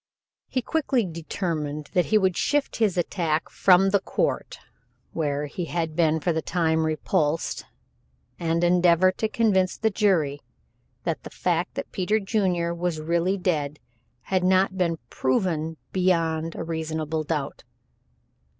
He 0.47 0.63
quickly 0.63 1.05
determined 1.05 1.91
that 1.93 2.05
he 2.05 2.17
would 2.17 2.35
shift 2.35 2.77
his 2.77 2.97
attack 2.97 3.51
from 3.51 3.91
the 3.91 3.99
court, 3.99 4.57
where 5.11 5.45
he 5.45 5.65
had 5.65 5.95
been 5.95 6.19
for 6.19 6.33
the 6.33 6.41
time 6.41 6.87
repulsed, 6.87 7.65
and 8.39 8.63
endeavor 8.63 9.11
to 9.11 9.29
convince 9.29 9.77
the 9.77 9.91
jury 9.91 10.41
that 11.03 11.21
the 11.21 11.29
fact 11.29 11.75
that 11.75 11.91
Peter 11.91 12.19
Junior 12.19 12.73
was 12.73 12.99
really 12.99 13.37
dead 13.37 13.77
had 14.21 14.43
not 14.43 14.75
"been 14.75 14.97
proven 15.11 15.77
beyond 15.91 16.55
a 16.55 16.63
reasonable 16.63 17.23
doubt." 17.23 17.63